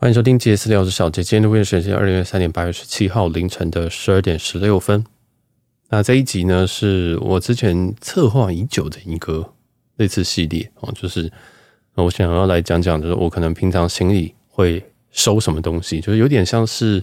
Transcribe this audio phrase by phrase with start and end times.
[0.00, 1.24] 欢迎收听杰私聊，小杰。
[1.24, 5.04] 今天的录音时间是二零二三年八月十七号凌晨的十二点十六分。
[5.88, 9.54] 那这一集呢，是我之前策划已久的一个
[9.96, 11.28] 类似系列哦，就是
[11.94, 14.80] 我想要来讲讲，就是我可能平常行李会
[15.10, 17.02] 收什么东西，就是有点像是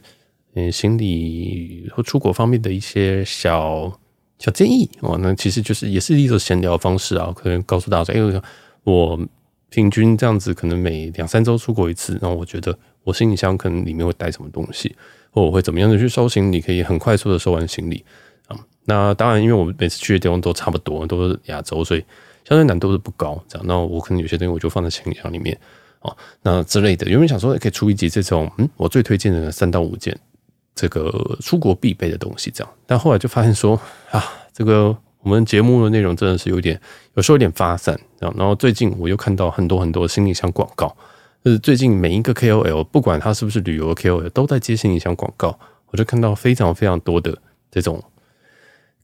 [0.53, 3.91] 嗯行李或出国方面的一些小
[4.39, 5.19] 小建议哦。
[5.21, 8.41] 那其实就是也是一种闲聊方式啊，可能告诉大家，因为
[8.85, 9.19] 我。
[9.75, 12.17] 平均这样子，可能每两三周出国一次。
[12.21, 14.95] 然后我觉得我行李箱可能里面会带什么东西，
[15.31, 18.03] 或我会怎么样的去收行李，可以很快速的收完行李
[18.47, 18.57] 啊。
[18.85, 21.99] 那当然，因为我每次去的地方都差不多，都是亚洲，所以
[22.47, 23.43] 相对难度是不高。
[23.49, 25.57] 这样，那我可能有些东西我就放在行李箱里面
[25.99, 27.05] 啊，那之类的。
[27.09, 28.49] 有没有想说也可以出一集这种？
[28.57, 30.17] 嗯，我最推荐的三到五件
[30.73, 32.49] 这个出国必备的东西。
[32.49, 33.77] 这样，但后来就发现说
[34.11, 34.95] 啊，这个。
[35.25, 36.79] 我们节目的内容真的是有点，
[37.15, 40.95] 有时候有点发散，然后最近我又看到很多很多行李箱广告，
[41.43, 45.57] 就是最近每一个 KOL，不管他是不是旅游 KOL，都在接行李箱广告，
[45.87, 47.35] 我就看到非常非常多的
[47.71, 48.03] 这种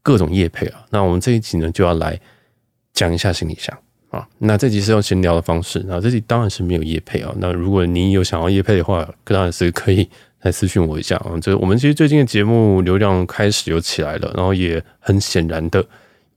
[0.03, 0.85] 各种业配啊。
[0.91, 2.19] 那我们这一集呢，就要来
[2.93, 3.75] 讲一下行李箱
[4.11, 4.27] 啊。
[4.37, 7.33] 那这集是用闲聊的方式，那这集当然是没有业配啊。
[7.39, 10.07] 那如果你有想要业配的话，当然是可以。
[10.43, 11.37] 来私讯我一下啊！
[11.39, 15.85] 这我们其实最近的节目流量开始有起来了，然后也很显然的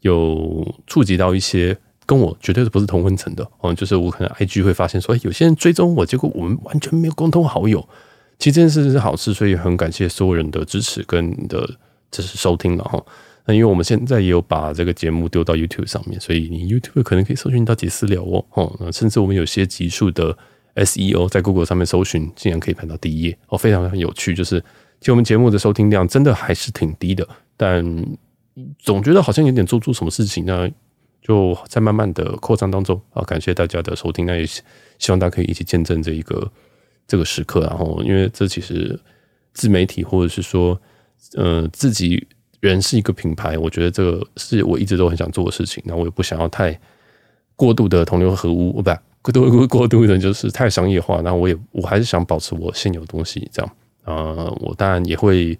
[0.04, 7.86] 有触及到一些跟我绝对不是同温层的哦，就是我可能 IG 会发现说，哎有些人追踪我，结果我们完全没有共同好友。
[8.38, 11.68] 其实这件事是好事，所以很感谢所有人的支持跟的
[12.10, 13.04] 支持收听了哈。
[13.46, 20.36] 那因为我们现在也有把这个节目丢到 YouTube 上面，所以你 YouTube 可能可以搜寻到杰私聊哦，哦，甚至我们有些集数的。
[20.76, 24.34] SEO 在 Google 上面搜寻，竟然可以排到第一页哦，非常有趣。
[24.34, 24.58] 就是，
[24.98, 27.24] 其实我们节目的收听量真的还是挺低的，
[27.56, 27.84] 但
[28.78, 30.68] 总觉得好像有点做出什么事情呢，
[31.20, 33.22] 就在慢慢的扩张当中啊。
[33.24, 36.50] 感谢大家的收听，那也希望大家可以一起见证这一个
[37.06, 37.60] 这个时刻。
[37.60, 38.98] 然后，因为这其实
[39.52, 40.80] 自媒体或者是说，
[41.36, 42.26] 呃，自己
[42.60, 45.82] 人是一个品牌，我觉得这个是我一直都很想做的事情。
[45.86, 46.78] 那我也不想要太
[47.56, 48.90] 过度的同流合污，不。
[49.22, 55.58] 过度过度的就是太商业化，那我也我还是想保持我现有的东西这样，呃，我当然也会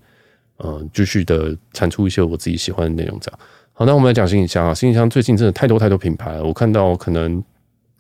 [0.57, 3.41] 呃继续的产出一些我自己喜欢的内容这样。
[3.73, 7.43] 好，那我们来讲行李箱啊，行李箱最近真的太多太多品牌了，我看到可能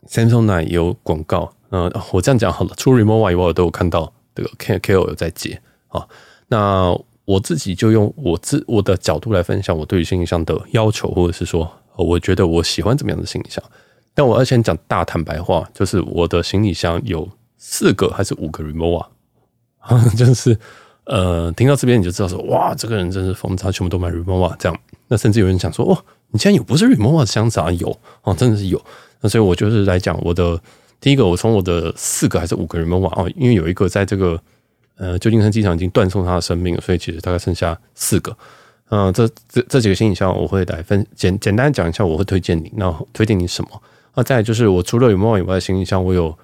[0.08, 6.06] Samsung 那有广告，呃，我这样讲好了，除 Remova 以外我都有看到这个 K K O 有在接啊。
[6.48, 13.64] 那我自己就用我自我的角度来分享我对于行李箱的要求，或者是说我觉得我喜欢怎么样的行李箱。
[14.14, 19.06] 但我要先讲大坦白话，就是我的行李箱有四个还是五个 remova，
[20.16, 20.56] 就是
[21.04, 24.78] 呃，听到这边你就知道说，哇，这个人真是疯，他全部都买 Remova 这样。
[25.08, 27.70] 那甚至有人讲说，哦，你竟然有不是 Remova 的箱子啊？
[27.72, 28.82] 有哦，真的是有。
[29.20, 30.58] 那所以我就是来讲我的
[31.00, 34.40] 第一个，我从我的四个还是五个 Remova 哦，因为有一个在这个
[34.96, 38.36] 呃旧金山机场已经断送他的生命了，所以其实大概剩下四个。
[38.90, 43.70] 嗯、这这这几个行李箱我会来分简简单讲一下，我会推荐你，那推荐你什么？
[44.14, 46.36] 那再就是我除了 Remova 以外的行李箱，我有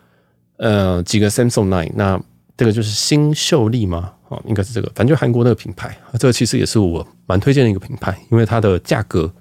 [0.56, 2.21] 呃几个 Samsung Nine 那
[2.60, 4.12] 这个就是新秀丽吗？
[4.28, 9.32] 哦，应该是这个，反正就韩国那个品牌，这个其实也是我蛮推荐的一个品牌，因为它的价格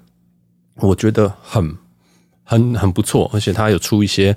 [0.76, 1.76] 我觉得很
[2.44, 4.34] 很很不错，而且它有出一些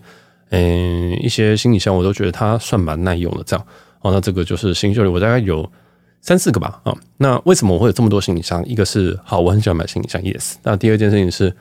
[0.50, 3.44] 嗯、一些行李箱，我都觉得它算蛮耐用的。
[3.46, 3.66] 这样
[4.02, 5.72] 哦，那这个就是新秀丽，我大概有
[6.20, 6.82] 三四个吧。
[6.84, 8.62] 啊，那为什么我会有这么多行李箱？
[8.68, 10.56] 一个是好，我很喜欢买行李箱，yes。
[10.62, 11.56] 那第二件事情是。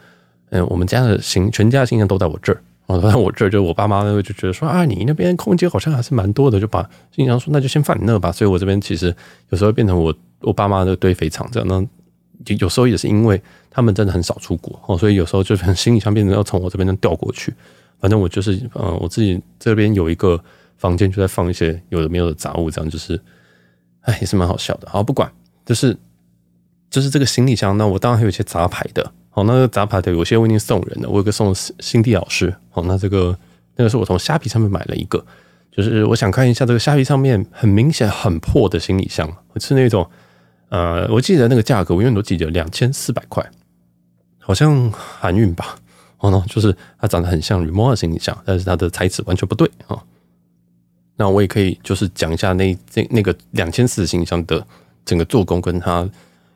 [0.50, 2.60] 嗯，我们家的行全家的行李箱都在我这儿，
[2.92, 8.30] 哦，在我这儿，就我爸妈呢就觉得说啊，你那边空间好像还是蛮多的，就把行李箱说那就先放你那吧。
[8.30, 9.14] 所以我这边其实
[9.50, 11.68] 有时候变成我我爸妈的堆肥场这样。
[11.68, 17.54] 那有时候也是因为他们真的很少出国哦，所以有时候就行李箱变成要从我这边调过去。
[18.00, 20.42] 反正我就是嗯，我自己这边有一个
[20.76, 23.20] 房间，就在放一些有的没有的杂物，这样就是
[24.00, 24.88] 哎也是蛮好笑的。
[24.90, 25.30] 好，不管
[25.64, 25.96] 就是
[26.90, 29.12] 就是这个行李箱，那我当然还有一些杂牌的。
[29.34, 32.54] 好，那个杂牌的有些我已经送人了，我有个送新地老师。
[32.68, 33.34] 好，那这个
[33.76, 35.24] 那个是我从虾皮上面买了一个，
[35.70, 39.26] 就是我想看一下这个虾皮上面很明显很破的行李箱，
[39.56, 40.06] 是那种
[40.68, 43.42] 呃，我记得那个价格我永远都记得两千四百块，
[44.38, 45.76] 好像韩运吧。
[46.18, 49.98] 哦，那就是它长得很像 Rimowa 行李箱，但是它的材质完全不对啊。
[51.16, 54.62] 那我也可以就是讲一下那那那个两千四的行李箱的
[55.06, 56.06] 整个做工跟它。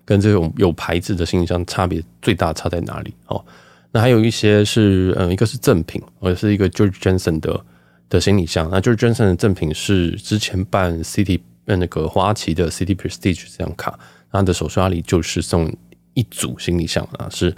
[0.07, 3.13] 跟这种有牌子的行李箱差别最大差在哪里？
[3.27, 3.45] 哦，
[3.91, 7.61] 那还有一些是，嗯，一个是赠品，我是一个 George Jensen 的
[8.09, 8.69] 的行李箱。
[8.71, 13.99] 那 George Jensen 的赠品是之前办 City 那个花旗的 City Prestige 这张卡，
[14.31, 15.71] 他的手刷里就是送
[16.15, 17.53] 一组行李箱啊，是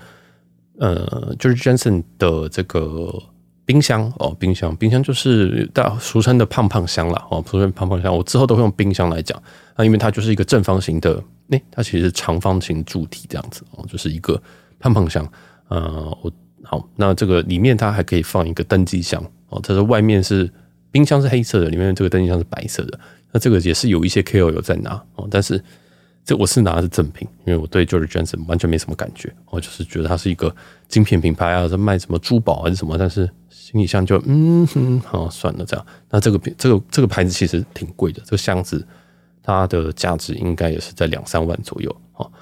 [0.79, 3.13] 呃 George Jensen 的这个
[3.69, 7.27] 冰箱哦，冰箱，冰箱就是大俗称的胖胖箱啦。
[7.31, 9.39] 哦，俗称胖胖箱，我之后都会用冰箱来讲
[9.77, 14.41] 那，因为它就是一个正方形的，那、它其实是长方形柱体这样子哦，就是一个
[14.79, 15.31] 胖胖箱。
[15.69, 16.33] 呃，我
[16.63, 20.51] 好，那这个里面它还可以放一个登机箱哦，它的外面是
[20.91, 22.99] 冰箱是黑色的，里面这个登机箱是白色的。
[23.33, 25.63] 那这个也是有一些 KOL 有在拿哦，但是。
[26.25, 30.55] 这我是拿的是正品，因为我对 George Jensen 完全没什么感觉，我就是觉得它是一个
[30.87, 33.27] 精品品牌啊，在卖什么珠宝还是什么，但是
[33.71, 35.87] 行李箱就嗯哼，好算了这样。
[36.09, 38.87] 那这个这个这个牌子其实挺贵的，这个箱子
[39.43, 41.95] 它的价值应该也是在两三万左右。
[42.13, 42.33] 好，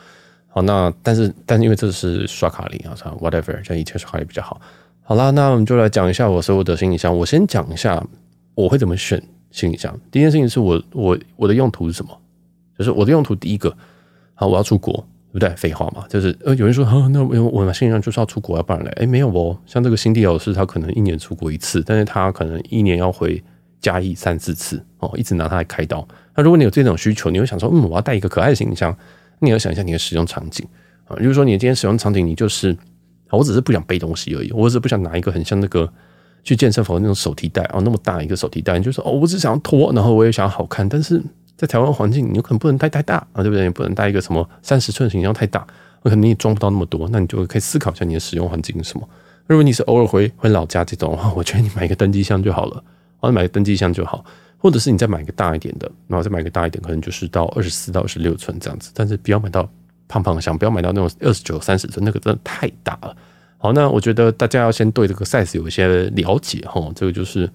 [0.46, 4.61] 好，那但是但是因为这是刷卡礼啊，算 whatever，像以前刷卡礼比较好。
[5.02, 7.17] 好啦，那我们就来讲一下我所有的行李箱。
[7.17, 8.00] 我先讲一下
[8.55, 9.20] 我会怎么选
[9.50, 9.93] 行李箱。
[10.12, 12.17] 第一件事情是我我我的用途是什么？
[12.78, 13.76] 就是我的用途，第一个，
[14.34, 15.05] 好，我要出国，
[15.38, 15.54] 不对？
[15.56, 23.42] 废话嘛，就是呃，有人说，那我我买行李箱就是要出国，要不然来，哎，没有哦，像这个新地老师，他可能一年出国一次，但是他可能一年要回
[23.80, 26.06] 嘉义三四次哦，一直拿它来开刀。
[26.34, 28.96] 那如果你有这种需求，你会想说，嗯，我要带一个可爱的行李箱，
[29.40, 30.66] 你要想一下你的使用场景
[31.04, 32.74] 啊，比如说你今天使用场景，你就是，
[33.30, 35.92] 我只是不想背东西而已，我只是不想拿一个很像那个
[36.44, 41.22] 去健身房那种手提袋哦，那么大一个手提袋，你就说哦，我只想要拖，然后我也想要好看，但是。
[41.56, 43.64] 在台湾环境，你有可能不能带太大啊，对不对？
[43.64, 45.66] 你不能带一个什么三十寸行李箱太大，
[46.02, 47.08] 可能你也装不到那么多。
[47.10, 49.08] 那你就可以思考一下你的使用环境是什么。
[49.46, 52.84] 如果你是偶尔回回老家这种的话，我觉得你买一个登机箱就好了，
[53.18, 54.22] 或者买个登机箱就好，
[54.58, 58.90] 或者是你再买一个大一点的，然后再买一个大一点，可能就是到二十四到二十六寸这样子。
[58.92, 59.66] 但是不要买到
[60.08, 63.16] 胖胖的箱，不要买到那种二十九、三十寸，那个真的太大了。
[63.56, 66.92] 好，那我觉得大家要先对这个 size 有一些了解哈。
[66.94, 67.48] 这个就是，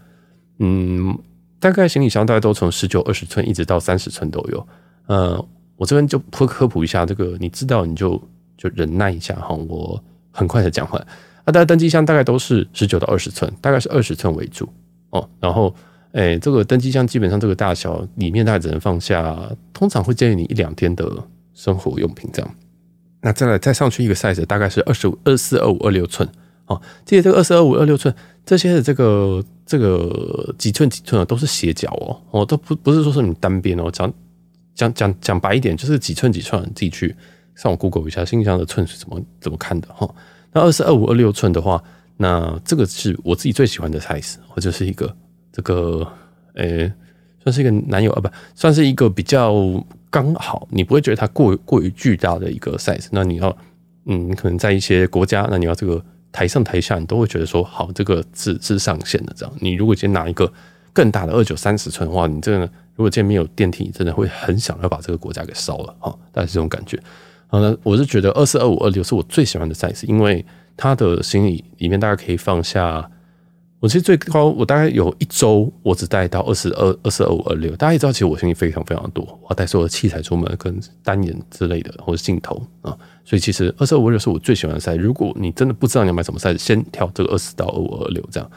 [0.57, 1.15] 嗯。
[1.61, 4.67] 大概行李箱大概都从十九、二十寸一直到三十寸都有。
[5.05, 5.45] 呃，
[5.77, 8.19] 我这边就科科普一下，这个你知道你就
[8.57, 9.53] 就忍耐一下哈。
[9.69, 10.99] 我很快的讲完。
[11.43, 14.67] 啊，大家登机箱大概都是十九到二十寸，大概是二十寸为主
[15.11, 15.29] 哦。
[15.39, 15.73] 然后，
[16.13, 19.39] 哎、这个登机箱基本上这个大小里面大概只能放下，
[19.71, 21.07] 通常会建议你一两天的
[21.53, 22.55] 生活用品这样。
[23.21, 26.27] 那再来再上去一个 size，大概是二十五、二四、二五、二六寸。
[26.65, 28.11] 哦，记得这个二四、二五、二六寸
[28.43, 29.43] 这些的这个。
[29.71, 34.13] 这个几寸几寸啊，都是斜角哦，哦，都不不是说是你单边哦，讲
[34.75, 37.15] 讲讲讲白一点，就是几寸几寸，自己去
[37.55, 40.13] 上网 Google 一下，行李箱的寸是怎么怎么看的哈。
[40.51, 41.81] 那二四二五二六寸的话，
[42.17, 45.15] 那这个是我自己最喜欢的 size，或者是一个
[45.53, 46.05] 这个
[46.55, 46.91] 诶，
[47.41, 49.53] 算是一个男友啊，不算是一个比较
[50.09, 53.07] 刚好，你不会觉得它过过于巨大的一个 size。
[53.09, 53.57] 那你要
[54.03, 56.03] 嗯，可能在一些国家，那你要这个。
[56.31, 59.33] 台上台下，你都会觉得说好，这个是是上限的。
[59.35, 60.51] 这样，你如果今天拿一个
[60.93, 62.59] 更大的二九三十寸的话，你这个
[62.95, 66.09] 如果今天没有电梯，你真的会很想要把这个国家给烧了啊。
[66.31, 66.97] 大概是这种感觉。
[67.47, 70.45] 好，那我是觉得二四二五二六是我最喜欢的 size，因为
[70.77, 73.09] 它的行李里面大概可以放下。
[73.81, 77.75] 我其实最高，我大概有一周，我只带到二十二、二四、二五、二六。
[77.75, 82.95] 大家也知道，其实我行李非常非常多，我要带所有的器材出门，跟单眼之类的，或者镜头啊。
[83.25, 84.97] 所以其实二四、二五、二六是我最喜欢的 size。
[84.97, 88.51] 如果你真的不知道你要买什么 size，先挑这个二四到二五、二六这样。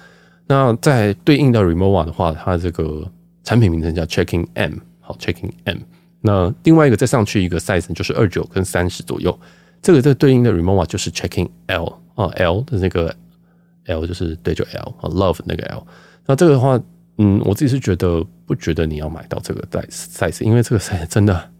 [0.47, 3.11] 那在对应到 Remova 的话，它这个
[3.43, 5.79] 产品名称叫 Checking M，好，Checking M。
[6.20, 9.41] 那另外一个再上去一个 size 就是二九跟三十左右，
[9.81, 13.17] 这个这对应的 Remova 就是 Checking L 啊，L 的那个。
[13.87, 15.87] L 就是对，就 L 啊，Love 那个 L。
[16.27, 16.81] 那这个的话，
[17.19, 21.51] 嗯，我自己是觉得不觉得你要买到这个 size，size，因为这个 size 真的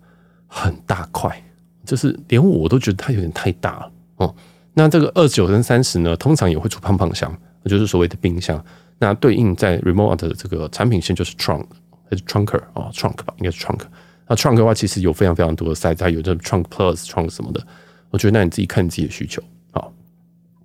[0.47, 1.43] 很大块，
[1.85, 4.35] 就是连我都觉得它有点太大了哦。
[4.73, 8.63] 那这个二九跟三十呢，通常也会出胖胖箱，就是所谓的冰箱。
[8.99, 11.67] 那对应在 remote 的这个产品线就是 Trunk
[12.09, 13.81] 还是 Trunker 啊，Trunk 吧，应该是 Trunk。
[14.27, 17.65] 那 Trunk 的话，其实有非常非常多的 size，它有这 Trunk Plus、Trunk 什么的。
[18.11, 19.43] 我觉得那你自己看你自己的需求。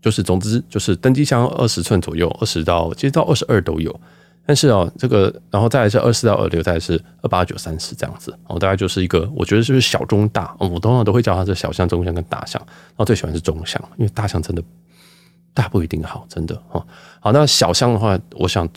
[0.02, 4.00] 就是，总之就是登机箱二十寸左右，二十到其实到二十二都有。
[4.46, 8.36] 但是哦，这个然后再来是二四到二六，再来是二八九三十这样子。
[8.48, 10.56] 哦，大概就是一个，我觉得就是小中大。
[10.58, 12.60] 我通常都会叫它是小箱、中箱跟大箱。
[12.66, 14.64] 然后最喜欢是中箱，因为大箱真的
[15.54, 16.84] 大不一定好，真的哦。
[17.20, 18.68] 好，那小箱的话，我想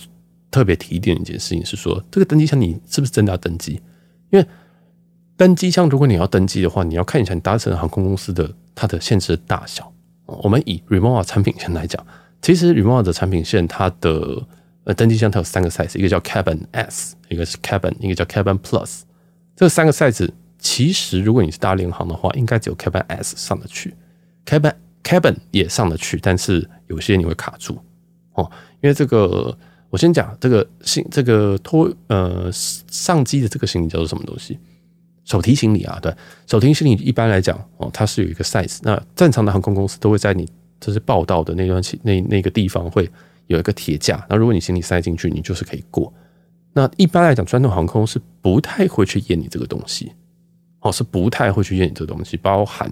[0.51, 3.81] 特别提一点一件事情是说，这个登机箱你是不是真的要登机？
[4.29, 4.47] 因为
[5.39, 9.91] 登机箱如果你要登机的话，你要看一下你搭乘航空公司的它的限制的大小。
[10.27, 12.05] 我们以 Rimowa 产品线来讲，
[12.41, 14.47] 其实 Rimowa 的产品线它的
[14.85, 19.03] 呃登机箱它有三个 size，一个叫 Cabin S，一个是 Cabin，一个叫 Cabin Plus。
[19.55, 23.95] 这三个 size 其实如果你是搭联航的话，应该只有 Cabin S 上得去
[24.47, 27.79] ，Cabin Cabin 也上得去，但是有些你会卡住
[28.35, 28.51] 哦，
[28.81, 29.57] 因为这个
[29.91, 34.59] 我先讲这个行这个托呃上机的这个行李叫做什么东西？
[35.25, 36.15] 手提行李啊，对，
[36.47, 38.79] 手提行李一般来讲哦，它是有一个 size。
[38.83, 40.49] 那正常的航空公司都会在你
[40.81, 43.09] 就是报到的那段期那那个地方会
[43.47, 46.13] 有一个铁架，那如果你行李塞进去，你就是可以过。
[46.73, 50.11] 那一般来讲，传统航空是不太会去验你这个东西，
[50.81, 52.91] 哦，是不太会去验你这个东西，包含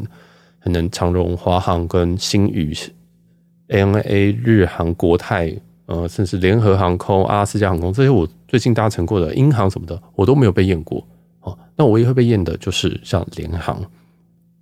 [0.62, 2.76] 可能长荣、华航跟新宇、
[3.68, 5.52] ANA、日航、国泰，
[5.86, 11.04] 呃，甚至联合航空、阿拉斯加航空这些，我最近搭乘过的英航什么的，我都没有被验过。
[11.80, 13.82] 那我唯一会被验的就是像联航，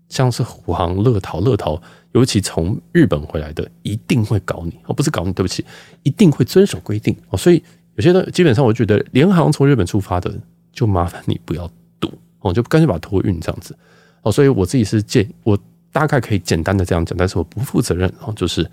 [0.09, 1.83] 像是虎航、乐桃、乐桃，
[2.13, 5.65] 尤其从日本回来的，一定会搞你哦，不是搞你，对不起，
[6.05, 7.61] 一定会遵守规定哦，所以。
[7.97, 10.33] 有些的基本上，我觉得联航从日本出发的，
[10.71, 12.09] 就麻烦你不要赌
[12.39, 13.77] 哦，就干脆把它托运这样子
[14.23, 14.31] 哦。
[14.31, 15.59] 所以我自己是建议，我
[15.91, 18.33] 大概可以简单的这样讲，但是我不负责任哦。
[18.37, 18.65] 就是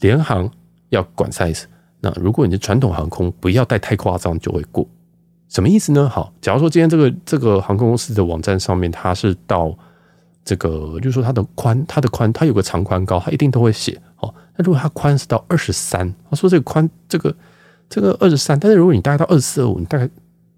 [0.00, 0.50] 联航
[0.88, 1.66] 要管 size，
[2.00, 4.84] 那如果你是传统航空，不要带太夸张，就会过。
[5.48, 6.08] 什么意思呢？
[6.08, 9.76] 好，假如说今天这个这个航空公司的网站上面，它是到
[10.44, 14.34] 这个，就是说它的宽，它的宽，它有个长宽高，它一定都会写哦。
[14.56, 17.34] 那如果它宽是到二十三，他说这个宽这个。
[17.90, 20.06] 这个二十三，但是如果你大概到二十四、二五，你大概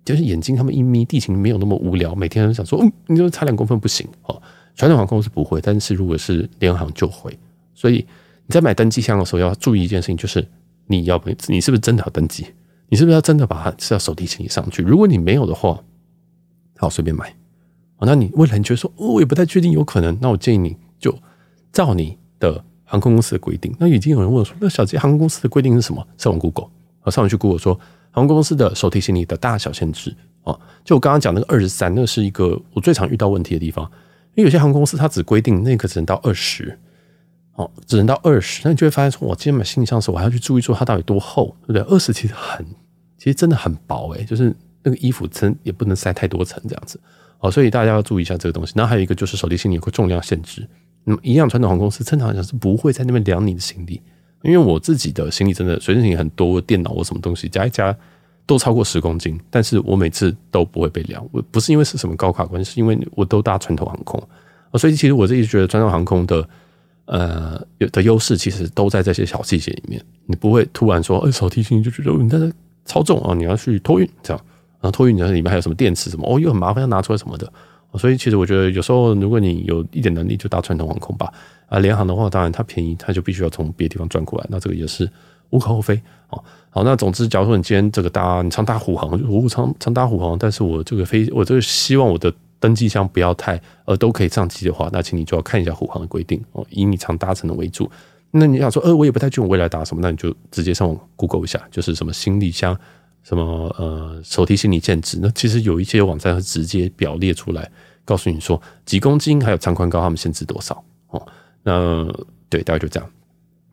[0.05, 4.43] 就是眼睛他们一眯，地勤没有那么无聊，每天都想说，嗯，你就差两公分不行哦。
[4.75, 7.39] 传统航空是不会，但是如果是联航就会。
[7.73, 8.05] 所以
[8.47, 10.45] 你在买登机箱的时候要注意一件事情，就是
[10.89, 12.45] 你要不你是不是真的要登机？
[12.91, 14.83] 你是不是要真的把它是要手提行李上去？
[14.83, 15.83] 如果你没有的话，
[16.77, 17.31] 好随便买。
[17.97, 21.17] 哦，那你未来你觉得说，哦，我也不太确定，有可能，那我建议你就
[21.73, 23.75] 照你的航空公司的规定。
[23.79, 26.07] 那已经有人问我说，那小杰航空公司的规定是什么？
[26.19, 26.69] 上网 Google。
[27.03, 27.75] 我上网去 Google 说，
[28.11, 33.85] 航空公司的手提行李的大小限制啊，就我刚刚讲那个二十三，那是一个我最常遇到问题的地方。
[34.35, 36.79] 因为有些航空公司它只规定那个只能到二十，
[37.55, 41.83] 哦，只能到二十，那你就会发现说，我今天买行李箱的时候，我还要去注意说它到底多厚，对不对？
[41.83, 42.65] 二十其实很，
[43.21, 46.99] 其实真的很薄诶，就是那个衣服真也不能塞太多层这样子
[47.39, 48.73] 哦，所以大家要注意一下这个东西。
[48.75, 50.67] 然后还有一个就是手提行李有个重量限制，
[51.05, 54.01] 那么一样传统航空公司正常来讲是不会在那边量你的行李。
[54.43, 57.95] 因为我自己的行李真的随身行李很多，电脑或什么东西加一加
[58.47, 61.23] 都超过十公斤，但是我每次都不会被量。
[61.31, 64.19] 我不是因为是什么高卡关系，是因为我都搭传统航空，
[64.79, 66.49] 所以其实我自己觉得传统航空的
[67.05, 70.03] 呃有的优势其实都在这些小细节里面。
[70.25, 72.51] 你不会突然说，哎，手提行李就觉得你在这
[72.91, 74.45] 超重啊，你要去托运这样，
[74.81, 77.51] 然后托运你里面还有什么电池什么哦，又很麻烦要拿出来什么的。
[77.95, 81.33] 所以其实我觉得有时候如果你有一点能力，就搭传统航空吧。
[81.69, 85.09] 啊，联航的话，当然它便宜，它就必须要从别的地方转过来，那这个也是
[85.51, 85.95] 无可厚非
[86.31, 86.43] 哦。
[86.69, 97.91] 好，那总之，假如说你今天这个搭，你常搭虎航，我常常搭虎航，但是我这个飞，我这个希望我的登机箱不要太呃都可以上机的话，那请你就要看一下虎航的规定哦，以你常搭乘的为主。
[98.33, 102.79] 那你想说，呃，我也不太确定未来打什么，那你就直接上网 Google 一下，就是什么行李箱，
[103.25, 103.43] 什么
[103.79, 107.71] 呃手提行李限制，那其实有一些网站会直接表列出来，
[108.05, 111.27] 告诉你说几公斤还有长宽高，他们限制多少哦。
[111.63, 112.07] 那
[112.49, 113.11] 对，大概就这样。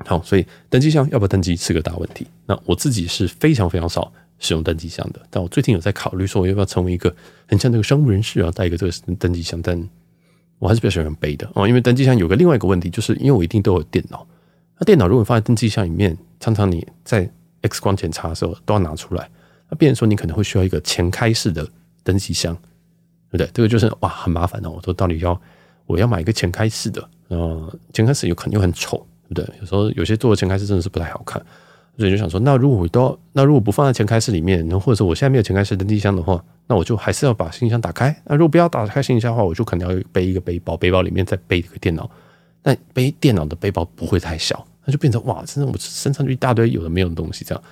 [0.05, 2.25] 好，所以登机箱要不要登机是个大问题。
[2.45, 7.15] 那我自己是非常非常少使用登机箱的，但我最近有在考虑说，我要不要成为一个
[7.47, 9.61] 很像那个商务人士啊，带一个这个登机箱。
[9.61, 9.87] 但
[10.59, 14.27] 我还是比较喜欢背的哦，因为登机箱有个另外一个问题，就是因为我一定都有电脑。
[14.79, 17.29] 那电脑如果放在登机箱里面，常常你在
[17.61, 19.29] X 光检查的时候都要拿出来，
[19.69, 21.67] 那变成说你可能会需要一个前开式的
[22.03, 22.53] 登机箱，
[23.31, 23.49] 对不对？
[23.53, 24.69] 这个就是哇，很麻烦哦。
[24.69, 25.39] 我说到底要
[25.85, 27.09] 我要买一个前开式的。
[27.29, 29.59] 呃，前开式有可能又很丑，对不对？
[29.59, 31.43] 有时候有些做的前开式真的是不太好看，
[31.97, 38.15] 所以就想说，那如果我都那如果不放在前开式里面，然后或者说我现在没有前开式登机箱的话，那我就还是要把行李箱打开。
[38.25, 42.09] 那如果不要打开行李箱的话，我就可能要背一个背包，背包里面再背一个电脑。
[42.67, 47.63] 但背电脑的背包不会太小，那就变成哇，真的我身上就一大堆有的没有的东西这样。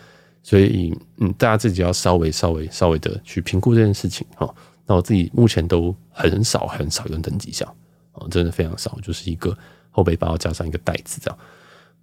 [0.42, 4.50] 所以嗯，大家自己要稍微稍微稍微的去评估这件事情哈。
[4.86, 7.68] 那我自己目前都很少很少用登机箱。
[8.14, 9.54] 哦，真的非常少，就是一个
[9.92, 11.38] 后背包加上一个袋子这样。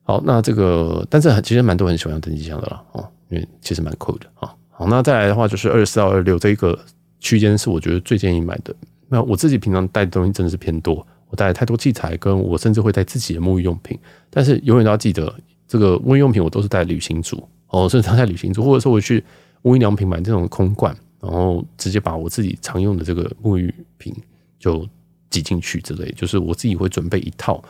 [0.02, 4.54] 好，那这个，但是很其实蛮多人喜欢用登机箱的啦，哦，因为其实蛮酷的啊。
[4.68, 6.78] 好，那再来的话就是二十四到二十六这一个
[7.20, 8.74] 区间是我觉得最建议买的。
[9.08, 13.98] 那我自己平常带的东西真的是偏多，我带太多器材，跟我甚至会带自己的沐浴用品。
[14.30, 15.34] 但是永远都要记得，
[15.66, 19.24] 这个沐浴用品我都是带旅行组哦，甚至带旅行组，或者说我去
[19.62, 24.14] 无印良品买这种空罐，然后直接把我自己常用的这个沐浴品
[24.60, 24.86] 就。
[25.32, 27.64] 挤进去之类，就是我自己会准备一套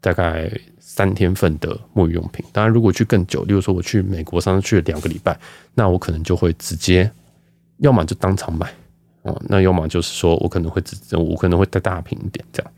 [0.00, 2.44] 大概三天份的沐浴用品。
[2.50, 5.38] 当然，如果去更久，例如说我去美国上次去了两个礼拜，
[5.72, 7.08] 那我可能就会直接，
[7.76, 8.74] 要么就当场买
[9.22, 12.72] 哦，那要么就是说我可能会只我可能会带大瓶一点这样。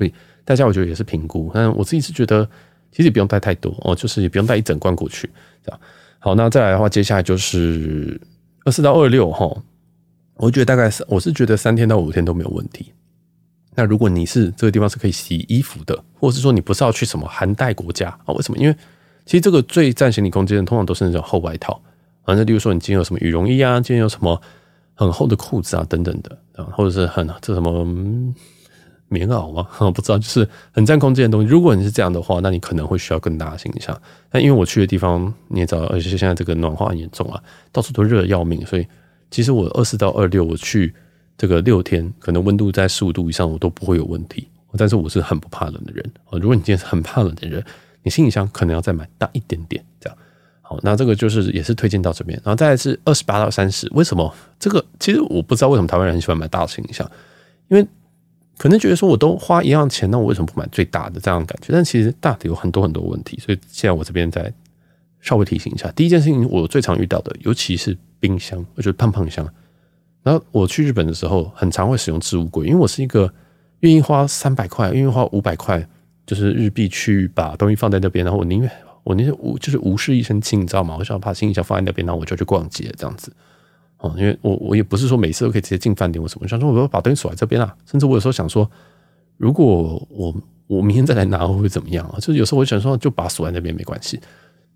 [0.00, 0.14] 所以
[0.46, 2.48] 大家我觉得也是评估，但我自己是觉得
[2.90, 5.28] 其实也不用带太多哦，就是也不用带一整罐过去
[5.62, 5.78] 这样。
[6.18, 8.18] 好，那再来的话，接下来就是
[8.64, 9.54] 二四到二六哈，
[10.36, 12.90] 我觉得大概是我是觉得三天到五天都没有问题。
[13.74, 18.32] 那如果你是这个地方是可以洗衣服的，或者是说你不是要去什么寒带国家啊？
[18.32, 18.58] 为什么？
[18.58, 18.74] 因为
[19.26, 21.78] 其实这个最占行李空间的，通常都是那种厚外套。
[22.24, 24.40] 反正，例如说你今天有什么羽绒衣啊，今天有什么
[24.94, 27.86] 很厚的裤子啊，等等的啊，或者是很这什么
[29.10, 29.68] 棉袄吗？
[29.80, 31.48] 我不知道，就是很占空间的东西。
[31.48, 33.94] 如果你是这样的话，那你可能会需要更大的行李箱。
[34.30, 38.86] 但因为我去的地方你也知道，而且现在这个暖化很严重啊，到处都热得要命，所以
[39.30, 40.94] 其实我二四到二六我去
[41.36, 44.48] 这个六天，可能温度在十五度以上，我都不会有问题。
[44.76, 46.12] 但是我是很不怕冷的人。
[46.30, 47.64] 如果你今天是很怕冷的人，
[48.04, 50.16] 你行李箱可能要再买大一点点，这样。
[50.62, 53.90] 好，那这个就是也是推荐到这边，然后再来是二十八到三十。
[53.92, 54.84] 为什么这个？
[55.00, 57.10] 其实我不知道为什么台湾人很喜欢买大行李箱，
[57.66, 57.84] 因为
[58.60, 61.72] 可能觉得说我都花一样钱，那我为什么不买最大的这样的感觉？
[61.72, 64.52] 但其实大的有很多很多问题，所以现在我这边再
[65.22, 65.90] 稍微提醒一下。
[65.92, 69.48] 第一件事情，我最常遇到的，尤其是冰箱，我觉得胖胖箱。
[70.22, 73.32] 然后我去日本的时候，很常会使用置物柜，因为我是一个
[73.78, 75.88] 愿意花三百块，愿意花五百块，
[76.26, 78.70] 就是日币去把东西放在那边，然后我宁愿。
[79.04, 80.96] 我那些无就是无事一身轻，你知道吗？
[80.98, 83.32] 我想要把行李箱放在那边，然后我就去逛街这样子。
[84.00, 87.74] 哦，因为我我也不是说每次都可以直接进饭店或什么，想说我要把东西锁在这边啊。
[87.84, 88.68] 甚至我有时候想说，
[89.36, 90.34] 如果我
[90.66, 92.16] 我明天再来拿会不会怎么样啊？
[92.18, 94.18] 就是有时候我想说，就把锁在那边没关系。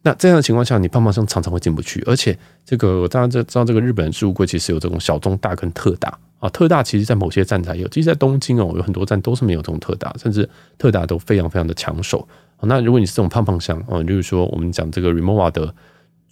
[0.03, 6.49] 那这样的情况下，你胖胖箱常常会进不去，而且这个大家知道这个日本的置物柜其实有这种小、中、大跟特大啊。
[6.51, 12.29] 特大其实在某些站才有，其实在东京哦，有很多站都是没有这种特大，甚至特大都非常非常的抢手。
[12.61, 15.75] 那如果你是这种胖胖箱哦，就是说我们讲这个 Rimowa 的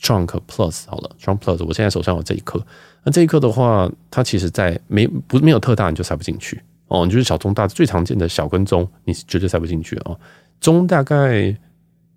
[0.02, 2.60] Trunk Plus 好了，Trunk Plus，我现在手上有这一颗。
[3.04, 7.06] 那这一颗的话，它其实在没不是没有特大你就塞不进去哦。
[7.06, 10.18] 你就是小中大最常见的小跟中，你是绝对塞不进去哦。
[10.60, 11.56] 中大概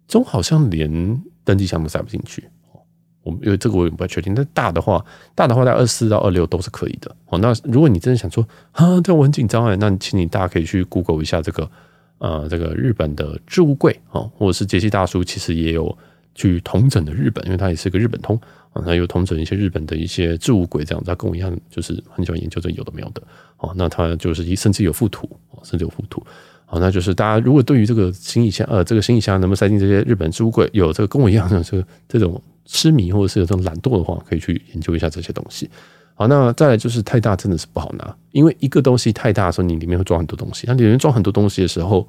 [0.08, 2.82] 中好像连登机箱都塞不进去哦。
[3.24, 4.34] 我因为这个我也不太确定。
[4.34, 7.38] 但大的话，大的话在二四到二六都是可以的哦。
[7.38, 11.70] 那如果你真的想说啊，这我很紧张哎，那请你大家可以去 Google 一下这个。
[12.18, 15.96] 呃，这个日本的置物柜啊，或者是杰西大叔，其实也有
[16.36, 18.40] 去统整的日本，因为他也是个日本通
[18.74, 21.10] 啊，他有统整一些日本的一些置物柜这样子。
[21.10, 23.24] 他跟我一样，就是很喜欢研究这有的没有的
[23.58, 23.74] 哦。
[23.76, 25.28] 那他就是一甚至有附图，
[25.64, 26.22] 甚至有附图。
[26.66, 35.70] 好，那就是大家如果对于这个行李箱，呃，这个行李箱能不能塞进这些日本置物柜，有这个跟我一样的这个这种痴迷，或者是有这种懒惰的话，可以去研究一下这些东西。
[36.16, 40.66] 好，那再来就是太大真的是不好拿，因为一个东西太大的时候，你里面会装很多东西。
[40.68, 42.08] 那里面装很多东西的时候，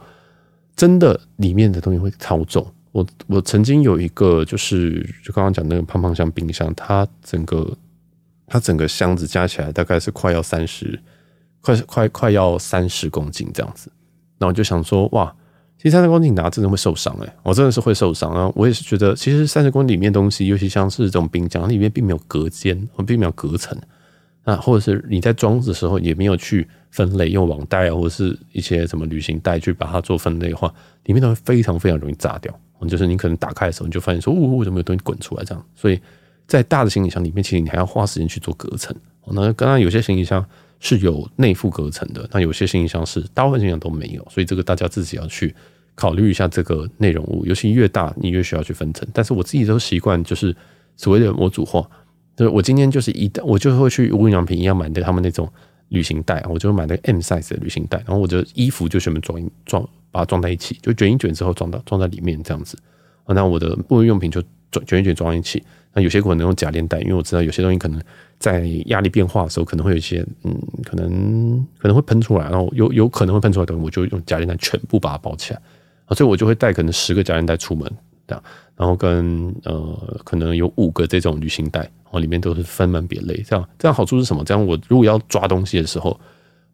[0.74, 2.66] 真的里面的东西会超重。
[2.96, 7.76] 我我曾经有一个就是就刚刚讲那个胖胖箱冰箱，它整个
[8.46, 10.98] 它整个箱子加起来大概是快要三十，
[11.60, 13.92] 快快快要三十公斤这样子。
[14.38, 15.30] 那我就想说，哇，
[15.76, 18.50] 其实三十公斤拿真的会受伤诶、我真的是会受伤啊。
[18.54, 23.78] 我也是觉得，其实三十公斤里面东西，尤其像是这种冰箱，里面并没有隔间，并没有隔层。
[24.44, 30.72] 啊，或者是你在装的时候也没有去分类，用网袋啊，或者是一些什么旅行袋去把它做分类的话，
[31.04, 32.58] 里面都会非常非常容易炸掉。
[32.88, 35.64] 就是你可能打开的时候，你就发现说，呜、哦，为什么有东西滚出来这样？
[35.74, 36.00] 所以
[36.46, 38.94] 在大的行李箱里面，其实你还要花时间去做隔层。
[39.28, 40.44] 那刚刚有些行李箱
[40.78, 45.54] 是有内附隔层的，那有些行李箱是大部分行李箱都没有，所以这个大家自己要去
[45.94, 47.44] 考虑一下这个内容物。
[47.46, 49.08] 尤其越大，你越需要去分层。
[49.12, 50.54] 但是我自己都习惯就是
[50.96, 51.80] 所谓的模组化。
[52.36, 55.50] 就是，我今天就是一，我就会去无印良品一样买的他们那种
[55.88, 62.78] 旅行袋，我就买那个 M size 的旅行袋，然后我的衣服就全部装装，把它装在一起，就卷一卷之后装到装在里面这样子。
[63.28, 65.62] 那我的沐浴用品就卷卷一卷装一起。
[65.92, 67.98] 那有些可能用夹链袋，因为我知道有些东西可能
[68.38, 75.60] 在压力变化的时候可能会有一些嗯，可能可能会喷出来，然后有有可能会喷出来的，我就用夹链袋全部把它包起来
[76.04, 77.90] 啊，所以我就会带可能十个夹链袋出门
[78.26, 78.44] 这样。
[78.76, 84.44] 然后跟呃，可能有五个这种旅行袋，然后里面都是分门别类，这样这样好处是什么？
[84.44, 86.18] 这样我如果要抓东西的时候，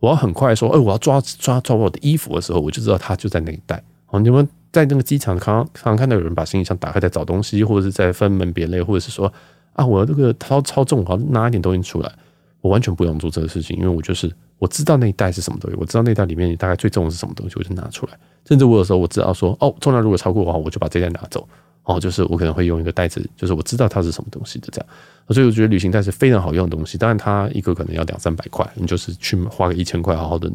[0.01, 3.83] 我要很快说，哎，我要抓抓抓我的衣服的时候，我就知道它就在那一袋。
[4.09, 9.33] 哦，你们在那个机场常常看到有人把行李箱打开在找东西，或者是在分门别类，或者是说
[9.75, 12.12] 啊，我这个超超重，我要拿一点东西出来，
[12.61, 18.12] 我完全不用做这个事情，因为我就是我知道那一袋是什么东西，我知道那袋里面大概最重的是什么东西，我就拿出来。
[18.47, 21.49] 甚至我有时候我知道说，哦，重量如果超过的话，我就把这袋拿走。
[21.85, 24.88] 哦，就是我可能会用一个袋子，就是我知道它是什么东西的这样，
[25.31, 26.97] 所以我觉得旅行袋是非常好用的东西。
[26.97, 30.49] 当然，它一个可能要两三百块，你就是去花个一千块好好的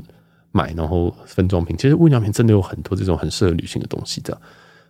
[0.53, 1.75] 买，然后分装瓶。
[1.75, 4.39] 其实无印良品真的有很多这种很适合旅行的东西的。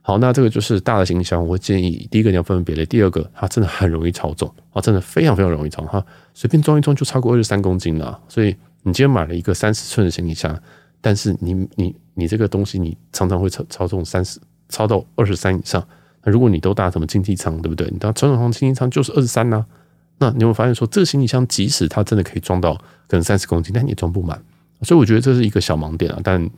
[0.04, 8.18] 好，那这个就是大的行李箱，我会建议第一个你要分门别类，第二个它真的很容易超重啊，真的非常非常容易超重，它随便装一装就超过二十三公斤了。
[8.30, 10.56] 所以你今天买了一个三十寸的行李箱，
[11.02, 15.84] 但是你你你这个东西你常常会超超重三十，超到二十三以上。
[16.32, 17.88] 如果你都搭什么经济舱，对不对？
[17.92, 19.66] 你搭传统舱经济舱就是二十三呐。
[20.20, 22.74] 那你会发现说，这个行李箱即使它真的可以装到
[23.08, 24.42] 可能三十公斤，但你也装不满。
[24.82, 26.20] 所以我觉得这是一个小盲点啊。
[26.24, 26.50] 但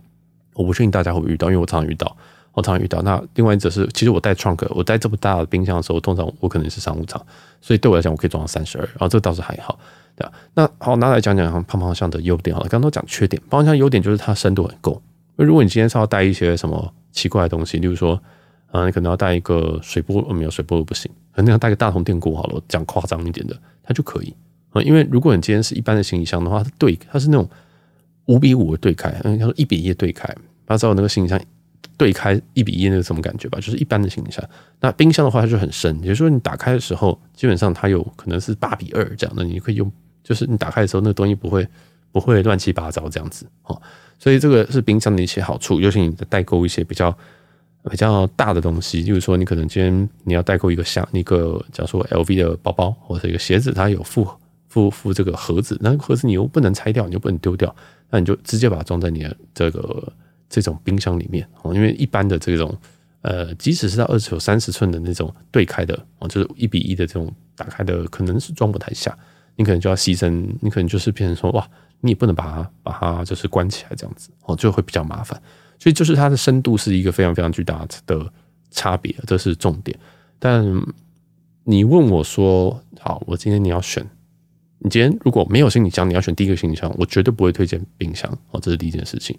[0.53, 2.15] 我不确定大家会不会遇到，因为我常常遇到。
[2.53, 3.01] 我常常遇到。
[3.03, 7.21] 那另外一则是，其实我带 trunk，我带这么大的冰箱的时候，通常我可能是商务舱，
[7.61, 9.79] 所以对我来讲，我可以装到三十二，然后这倒是还好，
[10.15, 10.33] 对吧？
[10.55, 12.67] 那好，拿来讲讲胖胖箱的优点好了。
[12.67, 15.01] 刚刚都讲缺点，胖胖箱优点就是它深度很够。
[15.35, 18.19] 那如果你今天是要带一些什么奇怪的东西，例如说，
[18.71, 24.33] 啊，你可能要带一个水波，没有水波炉不行，可能要带个大铜电锅好了，讲夸张一点的，它就可以
[24.71, 24.81] 啊。
[24.81, 27.49] 因为如果你今天是一般的行李箱的话，它对，它是那种
[28.25, 30.27] 五比五的对开，嗯，他说一比一对开，
[30.65, 31.39] 大家知道那个行李箱
[31.97, 33.59] 对开一比一那个什么感觉吧？
[33.59, 34.43] 就是一般的行李箱。
[34.79, 39.91] 那冰箱的话，它就很深，也就是说你打开的时候，基本上它有可能是八比二这样的，你可以用，
[40.23, 41.67] 就是你打开的时候，那个东西不会
[42.11, 43.81] 不会乱七八糟这样子哦。
[44.19, 47.17] 所以这个是冰箱的一些好处，尤其你的代购一些比较
[47.89, 54.27] 比较大的东西，就是说你可能今天你要代购一个箱，一个假如说 LV 的包包或者一个鞋子，它有附
[54.67, 57.73] 附附这个盒子，那盒子你又不能拆掉，你又不能丢掉，
[58.09, 60.11] 那你就直接把它装在你的这个
[60.49, 61.73] 这种冰箱里面哦。
[61.73, 62.75] 因为一般的这种
[63.21, 69.17] 呃，即使是到二十九、三十寸的那种对开的哦，就是一比一的这种打开的，可能是装不太下，
[69.55, 71.67] 你可能就要牺牲，你可能就是变成说哇。
[72.01, 75.37] 你也不能把它把它就是关起来这样子哦，就会比较麻烦。
[75.79, 78.31] 所以就是它的深度是一个非常非常巨大的
[78.69, 79.97] 差别，这是重点。
[80.37, 80.63] 但
[81.63, 84.05] 你问我说，好，我今天你要选，
[84.79, 89.37] 你今天如果没有行李箱，你要选第一个行李箱，我绝对不会推荐冰箱哦，这是第一件事情。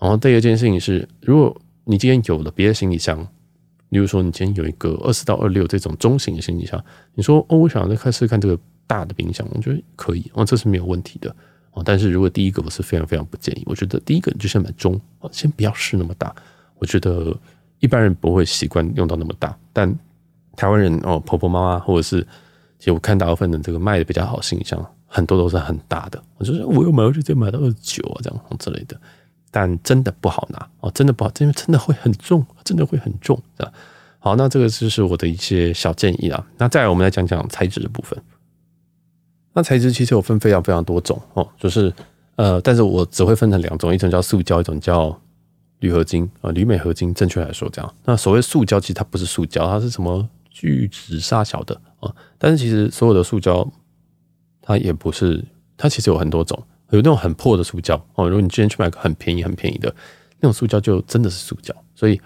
[0.00, 3.20] 然后第二件事情是，如果你今天有了别的行李箱，
[3.90, 6.82] 例如说你今天有一个二四到二六这种中型的行李箱，
[7.14, 11.34] 你说哦，我想要再开始看这个大的冰箱，我觉得可以哦，这是没有问题的。
[11.72, 16.34] 哦，但是如果第一个我是非常非常不建议，我觉得第一个你就先买中哦，先不要试那么大。
[16.78, 17.36] 我觉得
[17.78, 19.94] 一般人不会习惯用到那么大，但
[20.56, 22.22] 台湾人哦，婆婆妈妈或者是，
[22.78, 26.22] 其实我看大部分的这个卖的比较好行李箱，很多都是很大的。
[26.38, 28.98] 我就是我又买回去直接买到二十九啊这样之类的，
[29.50, 33.72] 但真的不好拿哦，真的不好，因为真的会很重，真的会很重，是吧？
[34.18, 36.44] 好，那这个就是我的一些小建议啦。
[36.58, 38.18] 那再来我们来讲讲材质的部分。
[39.52, 41.92] 那材质其实有分非常非常多种哦，就是
[42.36, 45.20] 呃，但是我只会分成两种，一种叫塑胶，一种叫
[45.80, 47.94] 铝合金啊，铝镁合金，正确来说这样。
[48.04, 52.14] 那所谓塑胶，其实它不是塑胶，它是什么聚酯杀小的啊。
[52.38, 53.66] 但是其实所有的塑胶，
[54.62, 55.44] 它也不是，
[55.76, 56.56] 它其实有很多种，
[56.90, 58.28] 有那种很破的塑胶哦。
[58.28, 59.92] 如果你之前去买个很便宜很便宜的
[60.38, 61.74] 那种塑胶，就真的是塑胶。
[61.94, 62.20] 所以，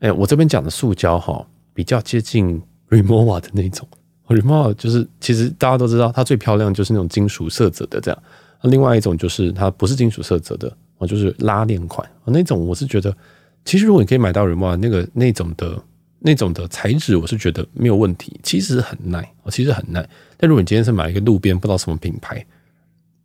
[0.00, 3.86] 哎，我这边讲的塑胶哈，比较接近 Remova 的那种。
[4.28, 8.22] Rimowa 就是，其实大家都知道，它最漂亮就是那种金属色泽的这样。
[8.62, 12.66] 另外一种就是它不是金属色泽的，啊，就是拉链款那种。
[12.66, 13.16] 我是觉得，
[13.64, 15.80] 其实如果你可以买到 Rimowa 那个那种的
[16.18, 20.04] 那种的材质，我是觉得没有问题，其实很耐，其实很耐。
[20.36, 22.44] 但如果你今天是买一个路边不知道什么品牌，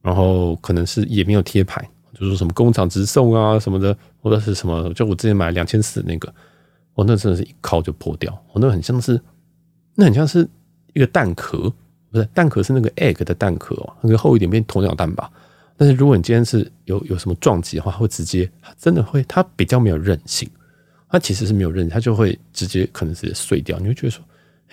[0.04, 1.84] 然后可能是也没有贴牌，
[2.14, 6.32] 就是什么工厂直送啊什么的，或者是什么，就我之前买两千四那个，
[6.94, 9.20] 我那真的是一敲就破掉，我那很像是，
[9.96, 10.48] 那很像是。
[10.94, 11.72] 一个蛋壳
[12.12, 15.32] 不是蛋壳，是那个 egg 的蛋壳哦，那个厚一点变鸵鸟蛋吧。
[15.78, 20.48] 但是如果你今天是有有什么撞击的话，会直接真的会，它比较没有韧性，
[21.10, 23.80] 它其实是没有韧性，它就会直接可能直接碎掉。
[23.80, 24.24] 你会觉得说，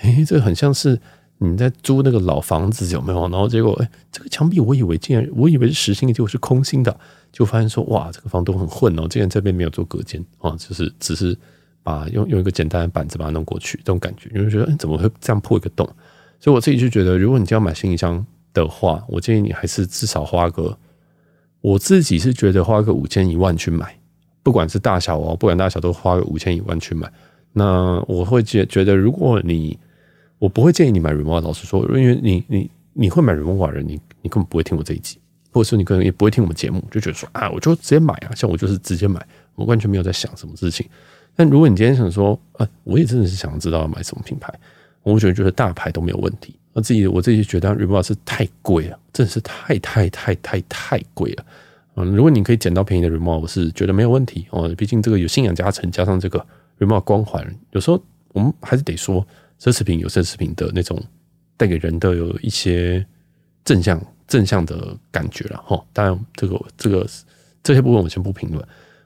[0.02, 1.00] 诶，这个很像是
[1.38, 3.20] 你在租那个老房子有没有？
[3.28, 6.94] 然后结果，诶，这个墙壁我以为竟然我以为是实心的，结果是空心的，
[7.32, 11.34] 就发现说，哇，这个房东很混哦，竟然这边没有做隔间啊，就是只是
[11.82, 15.88] 把用用一个简单的板子把它弄过去，这种感觉，你会觉得，诶，怎么会这样破一个洞？
[16.40, 18.24] 所以我自己就觉得，如果你要买行李箱
[18.54, 20.76] 的话，我建议你还是至少花个，
[21.60, 23.98] 我自己是觉得花个五千一万去买，
[24.42, 27.10] 不管是大小哦，不管大小都花个五千一万去买。
[27.52, 29.76] 那我会觉觉得，如果你，
[30.38, 35.18] 我不会建议你买 Rimowa，老实说，因为你你你会买 Rimowa 人，你你根本不会听我这一集，
[35.50, 39.20] 或者说你可能也不会听我们节目，就觉得说啊，我就直接买啊，像我就是直接买，
[39.56, 40.88] 我完全没有在想什么事情。
[41.34, 44.52] 但如果你今天想说，啊，我也真的是想知道要买什么品牌。
[45.02, 51.44] 我觉得觉得大牌都没有问题，我自己我自己觉得 remo 是太贵了，真的是太太太太太贵了。
[51.96, 54.68] 嗯，如果你可以捡到便宜的 remo，我是觉得没有问题哦。
[54.76, 56.44] 毕竟这个有信仰加成，加上这个
[56.78, 57.98] remo 光环，有时候
[58.32, 59.26] 我们还是得说
[59.58, 61.02] 奢侈品有奢侈品的那种
[61.56, 63.04] 带给人的有一些
[63.64, 65.82] 正向正向的感觉了哈。
[65.94, 67.06] 当然，这个这个
[67.62, 68.62] 这些部分我先不评论。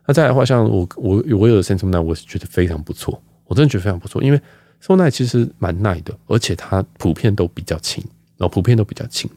[0.06, 4.40] 那再来的话，像我我我有的 Samsonite，我是觉得非常不错，我真的觉得非常不错，因为。
[4.82, 8.02] 收纳其实蛮耐的，而且它普遍都比较轻，
[8.36, 9.30] 然后普遍都比较轻。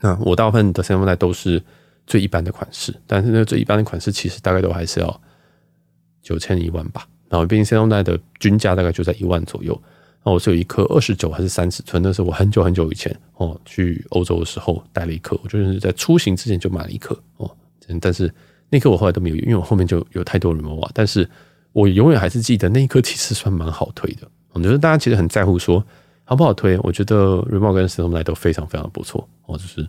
[0.00, 1.60] 那我大部分的收纳都是
[2.06, 5.20] 最一般的款式，但是那最一般的款式其实大概都还是要
[6.20, 7.08] 九千一万吧。
[7.30, 9.82] 然后毕竟收纳的均价大概就在一万左右。
[10.22, 17.50] 那我是有一颗二十九还是三十寸，那是我很久很久以前哦去欧洲的时候带了一颗，我就是在出行之前就买了一颗哦。
[17.98, 18.30] 但是
[18.68, 21.26] 那颗我后来都没有用，因为我后面就有太多 Rimowa，但是。
[21.72, 24.26] 我永远还是记得那一颗其实算蛮好推的。
[24.56, 25.84] 我觉得大家其实很在乎说
[26.24, 26.78] 好不好推。
[26.82, 29.86] 我觉得 Reebok 跟 System 都非常非常不错哦，就是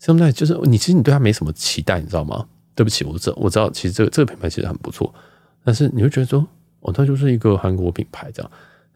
[0.00, 2.46] System 就是你其实你对它没什么期待，你知道吗？
[2.74, 5.12] 对不起，我知我知道，其实这个这个品牌其实很不错，
[5.64, 6.46] 但是你会觉得说
[6.80, 8.50] 哦，它就是一个韩国品牌这样。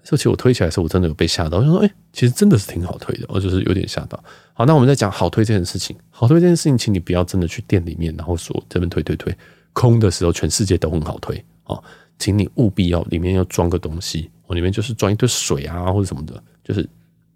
[0.04, 4.22] 所以其实我推起来的时候，我真的有被吓到，我就说哎，其实真的是挺好推的，我就是有点吓到。
[4.54, 9.37] 好，那我们再讲好推这件事情，好推这件事情，请你不要真的去店里面，然后说这边推推推
[9.74, 11.83] 空的时候，全世界都很好推哦。
[12.18, 16.89] 请你务必要里面要装个东西，我里面就是装一堆水啊或者什么的，就是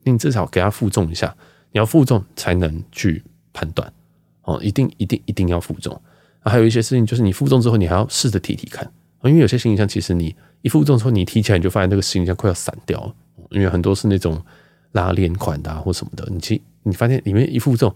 [0.03, 1.33] 你至少给它负重一下，
[1.71, 3.23] 你要负重才能去
[3.53, 3.93] 判断
[4.43, 6.01] 哦，一定一定一定要负重。
[6.41, 8.91] 还有一些事情就是你负重之后，你还要试着提提看，
[9.23, 13.15] 因为有些行李箱其实你一负重之后，你提起来你就发现那个行李箱快要散掉了，
[13.51, 14.43] 因为很多是那种
[14.93, 17.95] 拉链款的或什么的，你其你发现里面一负重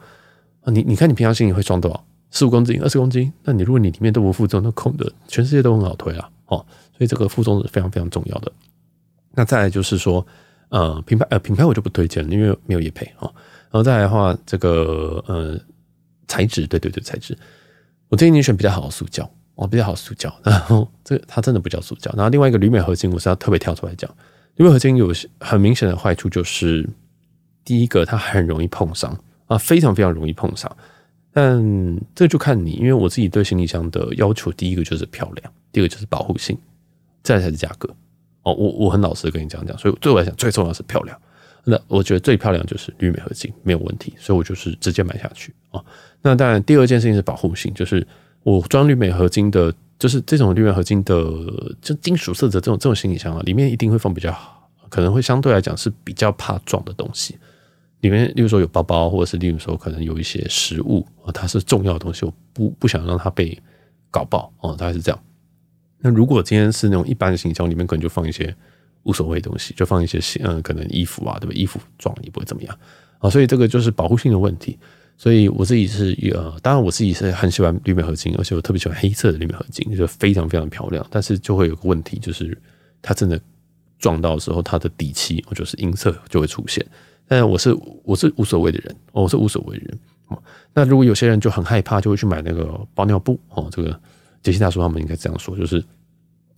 [0.61, 2.05] 啊，你你看你平常行李会装多少？
[2.31, 6.29] 十五公斤、二十公斤，那你如果你里面都不负重，那空的全世界都很好推啊。
[6.47, 6.59] 哦，
[6.97, 8.53] 所以这个负重是非常非常重要的。
[9.37, 10.27] 那再来就是说，
[10.71, 13.33] 呃，品牌呃品牌我就不推荐了，因为没有业配哦。
[13.71, 15.61] 然后再来的话，这个呃
[16.27, 17.37] 材质，对对对，材质，
[18.09, 20.35] 我建议你选比较好的塑胶哦，比较好塑胶。
[20.43, 22.11] 然后这个它真的不叫塑胶。
[22.17, 24.11] 然后另外一个铝镁合金，我是要特别跳出来讲，
[24.55, 26.89] 铝镁合金有很明显的坏处，就是
[27.63, 29.15] 第一个它很容易碰伤
[29.47, 30.75] 啊，非常非常容易碰伤。
[31.31, 35.53] 但这就看你，因为我自己对行李箱的要求，第一个就是漂亮。
[35.71, 36.57] 第二个就是保护性，
[37.23, 37.95] 再来才是价格
[38.47, 38.55] 哦。
[38.55, 41.19] 我我很老实跟你讲讲，所以对我来讲最重要是漂亮。
[41.69, 45.83] 那我觉得最漂亮就是铝镁合金，没有问题，所以我就是直接买下去啊。
[46.23, 48.07] 那当然，第二件事情是保护性，就是
[48.45, 51.15] 我装铝镁合金的，就是这种铝镁合金的，
[51.83, 57.37] 就金属色泽这种这种行李箱啊，里面一定会放比较好，可能会相对来讲是比较怕撞的东西。
[58.03, 63.61] 里面，例如说有包包，或者是例如说可能有一些食物啊，它是重要的东西，我不不想让它被
[64.13, 65.21] 搞爆哦，大概是这样。
[66.07, 68.55] 那如果今天是那种一般的行李箱，里面可能就放一些
[69.03, 71.53] 无所谓的东西，就放一些嗯，可能衣服啊，对吧？
[71.53, 72.79] 衣服撞也不会怎么样
[73.19, 74.79] 啊，所以这个就是保护性的问题。
[75.17, 81.05] 所以我自己是呃，当然我自己是很喜欢铝镁合金，而且我特别喜欢黑色的铝镁合金，就非常非常漂亮。
[81.11, 82.57] 但是就会有个问题，就是
[83.03, 83.41] 它真的
[83.99, 86.87] 撞到的时候，它的底漆或者是音色就会出现。
[87.27, 89.99] 但我是我是无所谓的人，我是无所谓的人。
[90.73, 93.99] 那如果有些人就很害怕，就会去买那个包尿布哦，这个。
[94.43, 95.83] 杰西大叔他们应该这样说，就是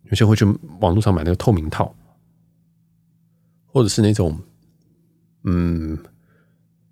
[0.09, 0.45] 有些会去
[0.81, 1.95] 网络上买那个透明套，
[3.67, 4.39] 或者是那种，
[5.45, 5.99] 嗯，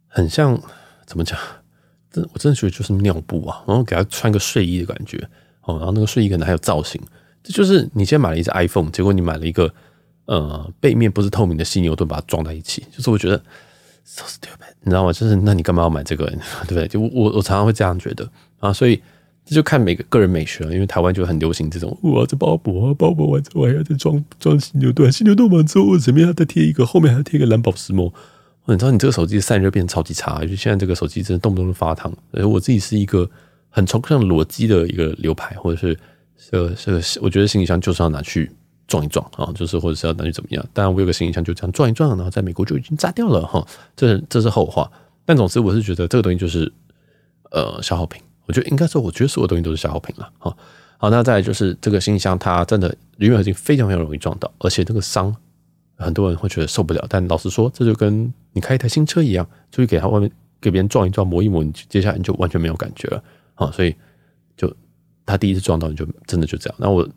[0.06, 0.60] 很像
[1.06, 1.38] 怎么讲？
[2.10, 5.18] 真我真的觉得就是尿布啊，然后给他穿个睡衣的感觉
[5.62, 7.00] 哦，然后那个睡衣可能还有造型，
[7.42, 9.72] 这就是你今天买了一只 iPhone，结果你买了一个
[10.26, 13.42] 呃背面不是透明的犀牛盾，把它装在一起，就是我觉得
[14.04, 15.12] so stupid，你知道吗？
[15.12, 16.26] 就是那你干嘛要买这个？
[16.66, 16.86] 对不对？
[16.88, 19.02] 就我我常常会这样觉得啊，所以。
[19.46, 28.12] 这就看每个个人美学了，因为台湾就很流行这种，哇，这包膜，包膜完之后还要再装装犀牛盾，犀牛盾完之后前面还要再贴一个，后面还要贴一个蓝宝石膜。
[28.66, 32.12] 你知道你这个手机散热变超级差，就现在这个手机真的动不动就发烫。
[32.32, 33.30] 而我自己是一个
[33.70, 35.96] 很崇尚裸机的一个流派，或者是
[36.50, 38.50] 这个这个，我觉得行李箱就是要拿去
[38.88, 40.66] 撞一撞啊，就是或者是要拿去怎么样。
[40.72, 44.90] 当然，我有个行李箱就这样撞一撞，然后在美国就已经炸掉了哈，这这是后话。
[45.24, 46.72] 但总之，我是觉得这个东西就是
[47.52, 48.20] 呃消耗品。
[48.46, 50.30] 我觉得应该说，我觉得所有东西都是消耗品了。
[50.38, 50.56] 好，
[50.98, 55.34] 好，那再来就是这个行李箱，它真的铝合金非常非常容易撞到，而且那个伤
[55.96, 57.04] 很多人会觉得受不了。
[57.08, 60.30] 但老实说，这就跟你开一台新车一样，就去给他外面
[60.60, 63.22] 给别人撞一撞、磨一磨，你接下来你就完全没有感觉了。
[63.54, 63.94] 好，所以
[64.56, 64.72] 就
[65.24, 66.76] 他第一次撞到，你就真的就这样。
[66.78, 67.08] 那我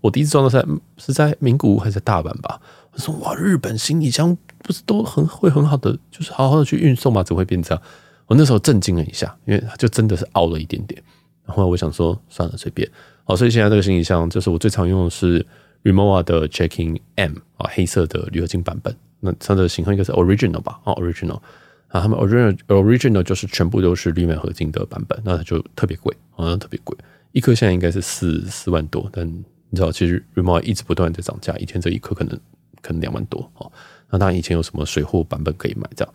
[0.00, 0.64] 我第一次撞到在
[0.96, 2.60] 是在名古屋还是在大阪吧？
[2.92, 7.82] 我说哇，日本行李箱不是都很会很好的，就是好好的去运送嘛，怎么会变这样？
[8.32, 11.00] 我那时候震惊了一下，因为就真的是凹了一点点。
[11.44, 12.90] 然后我想说，算了，随便。
[13.24, 15.36] 好，所以现在这个行李箱就是我最常用的是
[15.82, 18.96] r e m o a 的 Checking M 啊，黑色的铝合金版本。
[19.20, 20.80] 那它的型号应该是 Original 吧？
[20.84, 21.42] 哦，Original
[21.88, 26.96] 啊，他们 Original Original 就是全部都是铝镁合金的版本，那它就特别贵，好像特别贵，
[27.32, 29.10] 一颗现在应该是四四万多。
[29.12, 32.34] 但你知道，其实 r e m o a 一直不断在涨价，以前这一颗可能
[32.80, 33.46] 可能两万多。
[33.58, 33.70] 哦，
[34.08, 36.14] 那它以前有什么水货版本可以买这样。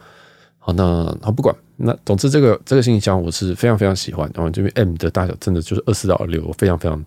[0.67, 4.29] 好，那好不管，那总之这个这个行李箱我是非常非常喜欢。
[4.35, 7.01] 然后这边 M 的大小真的就是二四到二六，非常非常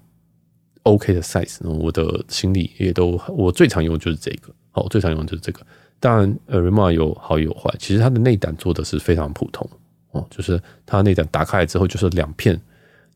[0.84, 1.58] OK 的 size。
[1.68, 5.60] 我的行李也都我最常用就是这个，好，最常用就是这个。
[5.98, 7.70] 当然，呃，Rima 有好有坏。
[7.78, 9.68] 其实它的内胆做的是非常普通
[10.12, 12.58] 哦，就是它内胆打开来之后就是两片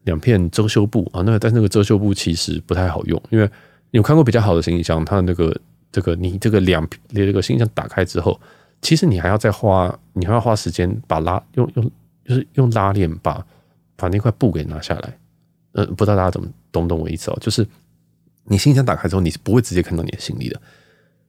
[0.03, 1.23] 两片遮羞布啊。
[1.25, 3.49] 那但那个遮羞布其实不太好用，因为
[3.93, 5.59] 有看过比较好的行李箱，它的那个
[5.91, 8.39] 这个你这个两片这个行李箱打开之后。
[8.85, 11.91] 其实你还要再花，你还要花时间把拉用用
[12.25, 13.45] 就是用拉链把
[13.97, 15.19] 把那块布给拿下来。
[15.73, 17.39] 呃，不知道大家怎么懂不懂我意思哦？
[17.41, 17.67] 就是
[18.45, 20.61] 你行李箱打开之后，你是不会直接看到你的行李的。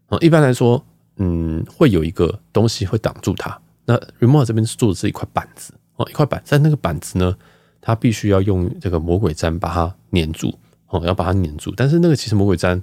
[0.09, 3.57] 嗯，一般来说，嗯，会有一个东西会挡住它。
[3.85, 7.35] 那 remote 这边是做的是一块板子哦，一块板，但那个板子呢，
[7.79, 10.53] 它必须要用这个魔鬼毡把它粘住
[10.89, 11.73] 哦，要把它粘住。
[11.75, 12.81] 但是那个其实魔鬼毡，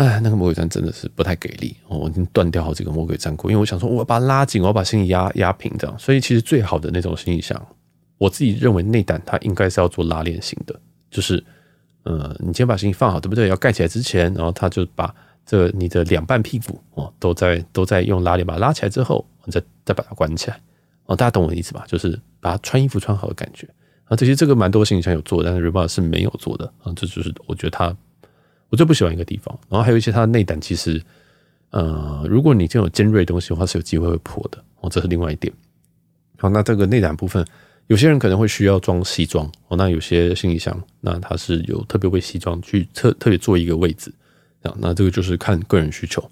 [0.00, 5.98] 哎，那个魔鬼毡真的是不太给力哦，我已经断掉好几个魔鬼毡过，因为我想说我要把它拉紧，我要把行李压压平这样。
[5.98, 7.60] 所以其实最好的那种行李箱，
[8.16, 10.78] 我自己认为内胆它应该是要做拉链型的，
[11.10, 11.42] 就是
[12.04, 13.48] 呃，你先把行李放好，对不对？
[13.48, 15.14] 要盖起来之前，然后它就把。
[15.50, 20.60] 这个你的两半屁股哦，都在都在用拉链把它拉起来之后，再再把它关起来
[21.06, 21.86] 哦，大家懂我的意思吧？
[21.88, 23.66] 就是把它穿衣服穿好的感觉
[24.04, 24.14] 啊。
[24.14, 26.92] 这些这个蛮多行李箱有做，但是 r e b o t 是没有做的啊。
[26.94, 27.96] 这就是我觉得它
[28.70, 29.58] 我最不喜欢一个地方。
[29.68, 31.02] 然后还有一些它的内胆，其实
[31.70, 34.88] 呃，如果你这种尖锐东西的话，是有机会会破的哦。
[34.90, 35.52] 这是另外一点。
[36.38, 37.44] 好，那这个内胆部分，
[37.88, 39.76] 有些人可能会需要装西装哦。
[39.76, 44.12] 那有些行李箱，那它是有特别为西装去特特别做一个位置。
[44.80, 46.22] 那这个就是看个人需求。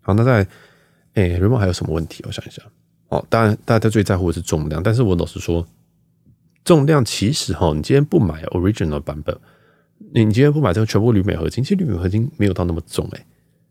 [0.00, 0.46] 好，那在
[1.12, 2.24] 诶，Rimowa 还有什么问题？
[2.26, 2.60] 我想一下。
[3.08, 5.64] 哦，当然大家最在乎的是重量，但是我老实说，
[6.64, 9.38] 重量其实哈，你今天不买 Original 版本，
[10.12, 13.24] 你今天不买这个全部铝镁合金，其实铝镁合金没有到那么重诶，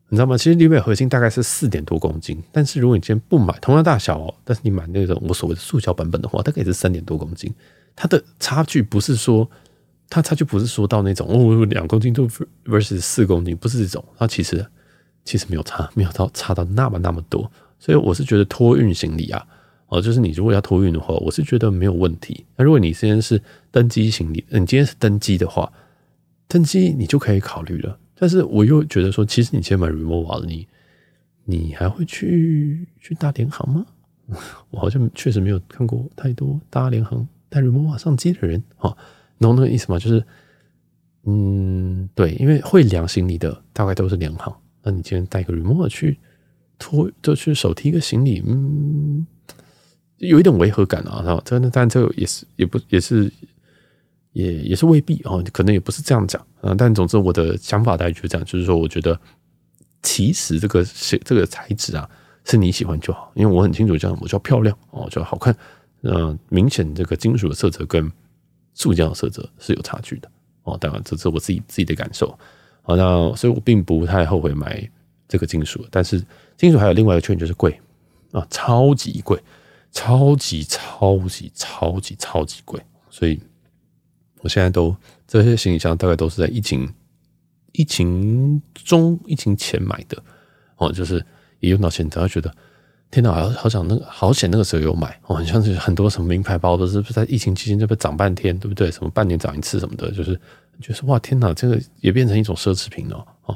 [0.10, 0.38] 你知道吗？
[0.38, 7.54] 其实铝镁合金大概是四点多公斤，但是如果你今天不买同样大小哦，但是你买那种我所谓的塑胶版本的话，大概也是三点多公斤，
[7.96, 9.50] 它的差距不是说。
[10.10, 12.28] 它差距不是说到那种哦，两公斤就
[12.66, 14.04] versus 四公斤，不是这种。
[14.16, 14.64] 它其实
[15.26, 17.50] 其实没有差，没有到差到那么那么多。
[17.80, 19.44] 所以我是觉得托运行李啊，
[19.88, 22.46] 哦，就是你如果要托运的话，我是觉得没有问题。
[22.56, 23.42] 那如果你今天是
[23.72, 25.72] 登机行李，你今天是登机的话，
[26.54, 27.98] 登机你就可以考虑了。
[28.14, 30.68] 但是我又觉得说，其实你先买 remova 了，你
[31.46, 33.86] 你还会去去搭联航吗？
[34.70, 38.96] 我好像确实没有看过太多搭联航带 remova 上机的人啊。
[39.40, 40.00] 懂那个意思吗？
[40.00, 40.24] 就是，
[41.26, 44.56] 嗯，对，因为会量行李的大概都是联行。
[44.84, 46.18] 那你今天带个 remova 去
[46.80, 49.26] 拖，就去手提一个行李，嗯，
[50.18, 51.22] 有一点违和感啊。
[51.26, 53.30] 然后这那但这个也是也不也是
[54.34, 56.76] 也也是未必哦，可能也不是这样讲啊。
[56.78, 59.20] 但总之我的想法大概就是这样，就是说，我觉得
[60.04, 62.08] 其实这个是这个材质啊，
[62.44, 63.32] 是你喜欢就好。
[63.36, 65.56] 因为我很清楚这样，我叫漂亮哦，叫好看。
[66.02, 68.12] 嗯，明显这个金属的色泽跟。
[68.76, 70.28] 塑胶的色泽是有差距的
[70.64, 72.36] 哦，当然这是我自己自己的感受。
[72.82, 74.90] 好，那所以我并不太后悔买
[75.28, 76.20] 这个金属，但是
[76.58, 77.80] 金属还有另外一个缺点就是贵
[78.32, 79.40] 啊，超级贵，
[79.92, 82.82] 超级超级超级超级贵。
[83.12, 83.40] 所以
[84.44, 84.96] 我现在都
[85.28, 86.88] 这些行李箱大概都是在疫情
[87.72, 90.22] 疫情中、疫情前买的
[90.78, 91.26] 哦，就是
[91.60, 92.54] 也用到现在，觉得。
[93.10, 98.90] 天哪，好好想那个，好险那个时候有买哦，很像是很多什么名牌包都是在疫情期间就被涨半天，对不对？
[98.90, 100.40] 什么半年涨一次什么的，就是
[100.82, 103.56] 就是哇，天哪，这个也变成一种奢侈品了哦。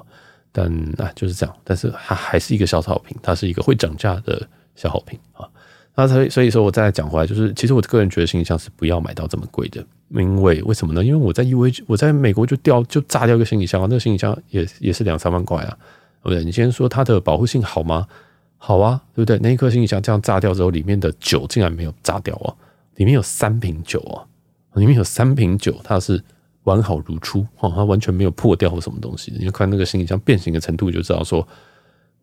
[0.51, 0.71] 但
[1.01, 5.49] 啊，就是这样，但是它还是一个消耗品，它是一个会涨价的消耗品啊。
[5.95, 11.03] 那所以所以说，我再讲回来，就是其实我个人觉得行李箱是不要买到这么贵的，因为为什么呢？
[11.03, 15.77] 因为我在 UA 我在美国就掉就炸掉一个行李箱啊，那个行李箱也也是两三万块啊，
[16.23, 16.43] 对不对？
[16.43, 18.07] 你先说它的保护性好吗？
[18.57, 19.37] 好啊，对不对？
[19.39, 22.55] 那一颗行李箱这样炸掉之后，里面的酒竟然没有炸掉啊！
[22.95, 24.25] 里面有三瓶酒啊，
[24.73, 26.23] 里面有三瓶酒，它是
[26.63, 29.31] 完好如初哦，它完全没有破掉或什么东西。
[29.37, 31.47] 你就看那个行李箱变形的程度，就知道说，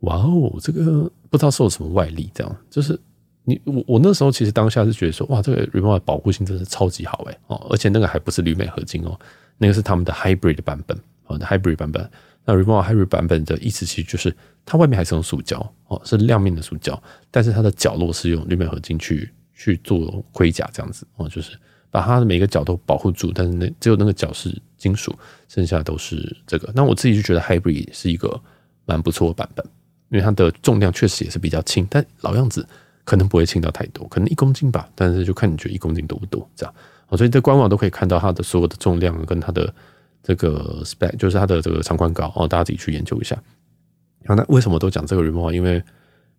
[0.00, 2.98] 哇哦，这个不知道受什么外力，这样就是
[3.44, 9.18] 你我我那时候其实当下是觉得说，哇，这个 Rimowa 保护性真是超级好诶哦，而且那个还不是铝镁合金哦，
[9.58, 12.10] 那个是他们的 Hybrid 版本哦，Hybrid 版本。
[12.46, 14.34] 那 Rimowa Hybrid 版本的意思其实就是
[14.66, 21.58] 它外面还是用塑胶哦，是亮面的塑胶，但是它的角落是用铝镁合金去去做盔甲这样子哦，就是
[21.90, 25.14] 把它的每个角都保护住，但是那只有那个角是金属，
[25.48, 26.70] 剩下都是这个。
[26.74, 28.38] 那我自己就觉得 Hybrid 是一个
[28.84, 29.64] 蛮不错的版本，
[30.10, 32.66] 因为它的重量确实也是比较轻，但老样子
[33.04, 36.74] 可能不会轻到太多，可能一公斤吧，但是就看你觉得一公斤多不多这样
[37.08, 37.16] 哦。
[37.16, 39.72] 所以在官网都可以看到它的所有的重量跟它的。
[40.26, 43.36] 这个 spec 就是它的这个长宽高哦，大家自己去研究一下。
[44.24, 45.52] 好，那为什么都讲这个 Rimowa？
[45.52, 45.74] 因为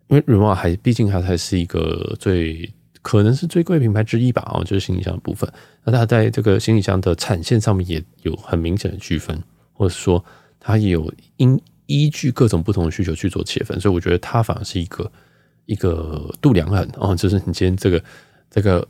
[0.08, 2.68] 因为 Rimowa 还毕竟它才是一个最
[3.04, 5.48] 可能是最贵品牌之一吧哦，就是行李箱的部分。
[5.84, 9.40] 那它在这个行李箱的产线上面也有很明显的区分，
[9.72, 10.26] 或者说
[10.60, 15.12] 它也有因依据各种不同的需求去做切分，所以我觉得它反而是一个
[15.66, 18.04] 一个度量衡哦，就是你今天这个
[18.50, 18.88] 这个。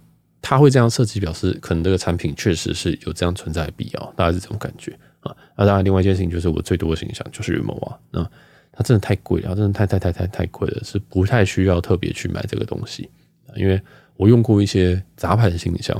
[0.48, 5.36] 他会这样设计，表示可能这个产品确实是有这样存在的必要，大概是这种感觉啊。
[5.58, 8.24] 那当然，另外一件事情就是我最多的形象就是 Rimowa，那
[8.72, 13.10] 它真的太贵了，真的太太太太太贵了，是不太需要特别去买这个东西。
[13.56, 13.82] 因为
[14.18, 16.00] 我用过一些杂牌的行李箱，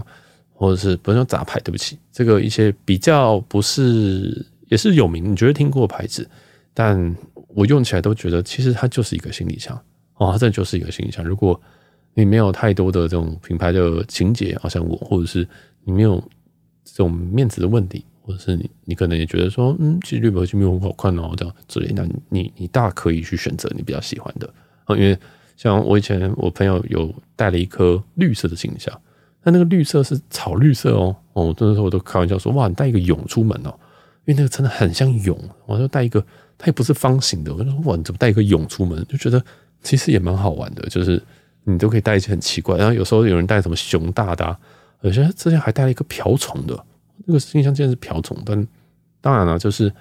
[0.54, 6.30] 或者是不是说杂牌，对不起，这个一些比较不是也是有名，你觉得听过牌子，
[6.72, 7.16] 但
[7.48, 9.76] 我用起来都觉得其实它就是一个行李箱
[10.18, 11.24] 哦，这就是一个形象。
[11.24, 11.60] 如果
[12.14, 15.48] 你没有太多的这种品牌的情节，好像我，或者是
[15.84, 16.18] 你没有
[16.84, 24.48] 这种面子的问题，或者是你你可能也觉得说，嗯，其实绿宝石没有很好看哦，这样之类，那你你大可以去选择你比较喜欢的
[24.86, 25.18] 啊，因为
[25.58, 28.98] 像我以前我朋友有带了一颗绿色的形象，
[29.44, 33.74] 但那个绿色是草绿色哦，哦，那时候我都开玩笑说，哇，你带一个蛹出门哦。
[34.28, 35.38] 因为那个真的很像蛹，
[35.68, 36.20] 我就带一个，
[36.58, 37.54] 它也不是方形的。
[37.54, 39.06] 我说哇，你怎么带一个蛹出门？
[39.08, 39.40] 就觉得
[39.86, 41.22] 其实也蛮好玩的，就是
[41.64, 42.76] 你都可以带一些很奇怪。
[42.76, 44.58] 然后有时候有人带什么熊大的，
[45.02, 46.84] 有些之前还带了一个瓢虫的，
[47.26, 48.36] 那个行李箱竟然是瓢虫。
[48.44, 48.68] 但
[49.22, 49.94] 当然了，就是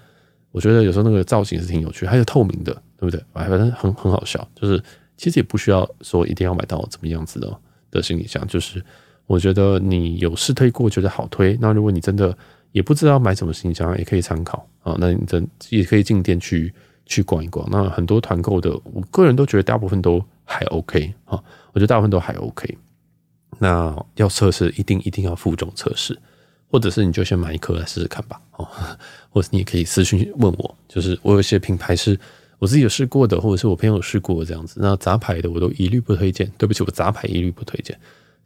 [0.51, 3.22] 我觉得有时候那个造型是挺有趣，还有透明的，对不对？
[3.35, 4.49] 反正很很好笑。
[4.55, 4.82] 就是
[5.16, 7.55] 其实也不需要说一定要买到怎么样子的
[7.91, 8.82] 的行李箱，就是
[9.26, 11.57] 我觉得你有试推过，觉得好推。
[11.61, 12.37] 那如果你真的
[12.72, 14.97] 也不知道买什么行李箱，也可以参考啊。
[14.99, 16.72] 那你真也可以进店去
[17.07, 17.66] 去逛一逛。
[17.70, 21.42] 那很多团购的，我个人都觉得大部分都还 OK 啊。
[21.72, 22.78] 我觉得大部分都还 OK。
[23.59, 26.18] 那要测试，一定一定要负重测试，
[26.70, 28.40] 或者是你就先买一颗来试试看吧。
[28.52, 28.68] 哦，
[29.30, 32.18] 或者你也可以私讯问我，就是我有些品牌是
[32.59, 34.80] 我自己有试过的，或者是我朋友试过这样子。
[34.80, 36.50] 那杂牌的我都一律不推荐。
[36.59, 37.96] 对不起，我杂牌一律不推荐。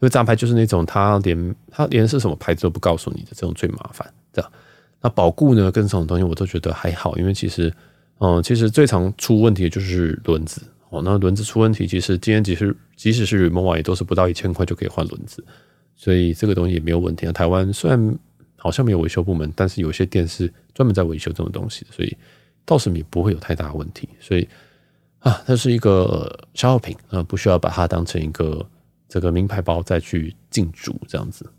[0.00, 4.08] 因为杂牌就是那种他连他连是什么牌子都不告诉你的，这种最麻烦。
[4.32, 4.52] 这样，
[5.00, 7.74] 那保固呢，跟这种东西我都觉得还好，因为其实，
[8.18, 11.00] 嗯，其实最常出问题的就是轮子哦。
[11.04, 15.44] 那轮子出问题，其实今天即使即使是 Rimowa 也都是不到一千块就可以换轮子，
[15.96, 17.26] 所以这个东西也没有问题。
[17.26, 18.18] 那台湾虽然
[18.56, 22.16] 好像没有维修部门，但是有些店是专门在维修这种东西，所以
[22.64, 24.08] 倒是也不会有太大问题。
[24.20, 24.48] 所以
[25.20, 28.64] 啊，它是一个消耗品啊，不需要把它当成一个。
[29.10, 31.50] 这个名牌包再去进驻这样子，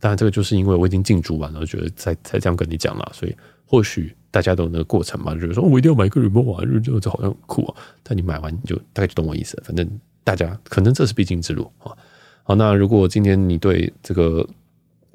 [0.00, 3.34] 当然这个就是因为我已经进驻完了，我觉得才才这样跟你讲了，所以
[3.66, 9.88] 或许大家都有那个过程嘛，就是说我一定要买一个 Rimowa，就就好像很酷啊，但你买完你就大概就懂我意思，反正
[10.24, 11.92] 大家可能这是必经之路啊。
[12.44, 14.46] 好，那如果今天你对这个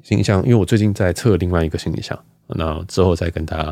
[0.02, 2.18] 行李箱，因为我最近在测另外一个行李箱，
[2.48, 3.64] 那之后再跟大家，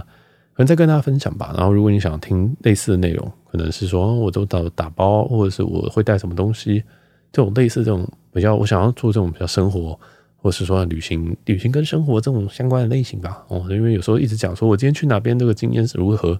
[0.54, 1.52] 可能再跟大家分享吧。
[1.56, 6.82] 然后如果你想听类似的内容，可能是说我都到打包，或者是我会带什么东西。
[7.30, 9.98] 这种类似这种比较，我想要做这种比较生活，
[10.42, 13.44] 或是说旅行、旅行跟生活这种相关的类型吧。
[13.48, 16.38] 哦，因为有时候一直讲说我今天去哪边，这个经验是如何，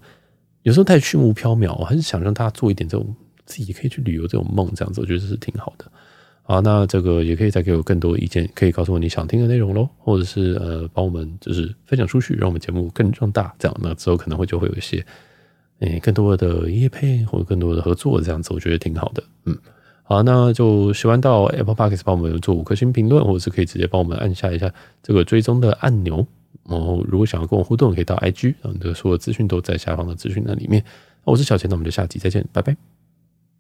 [0.65, 3.15] 有时候太虚无缥缈，我还是想让大家做一点这种
[3.47, 5.85] 自己可以去旅游这种梦，这样子我觉得是挺好的。
[6.43, 13.55] 好，那这个也可以再给我更多意见，可以告诉我你想听的内容喽，或者是呃帮我们就是分享出去，让我们节目更壮大。
[13.61, 15.07] 这样，那之后可能会就会有一些
[15.79, 19.23] 诶更多的业配或者更多的合作，这样子我觉得挺好的。
[19.45, 19.57] 嗯。
[20.13, 24.71] 好，那就喜欢到 Apple Podcast 帮我们做五颗星评论，或者是可以直接帮我们按下一下
[25.03, 26.27] 这个追踪的按钮。
[26.69, 30.85] 然后，如果想要跟我互动，可以到 IG，然后你的所有资讯都在下方的资讯栏里面。
[31.25, 32.92] 我是小钱，那我们就下集再见，拜拜。